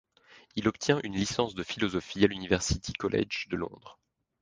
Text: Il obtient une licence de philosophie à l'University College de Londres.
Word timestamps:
Il 0.55 0.67
obtient 0.67 0.99
une 1.03 1.13
licence 1.15 1.53
de 1.53 1.61
philosophie 1.61 2.23
à 2.25 2.27
l'University 2.27 2.91
College 2.93 3.47
de 3.49 3.55
Londres. 3.57 3.99